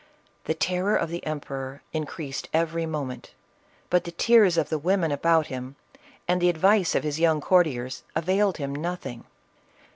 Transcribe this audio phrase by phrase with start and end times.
[0.45, 3.35] The terror of the emperor increased every moment,
[3.91, 5.75] but the tears of the women about him
[6.27, 9.25] and the advice of his young courtiers, availed him nothing.